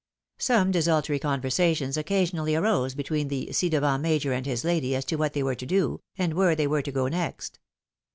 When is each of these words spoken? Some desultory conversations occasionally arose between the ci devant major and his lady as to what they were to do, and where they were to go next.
Some 0.39 0.71
desultory 0.71 1.19
conversations 1.19 1.95
occasionally 1.95 2.55
arose 2.55 2.95
between 2.95 3.27
the 3.27 3.51
ci 3.53 3.69
devant 3.69 4.01
major 4.01 4.33
and 4.33 4.47
his 4.47 4.65
lady 4.65 4.95
as 4.95 5.05
to 5.05 5.15
what 5.15 5.33
they 5.33 5.43
were 5.43 5.53
to 5.53 5.65
do, 5.67 6.01
and 6.17 6.33
where 6.33 6.55
they 6.55 6.65
were 6.65 6.81
to 6.81 6.91
go 6.91 7.07
next. 7.07 7.59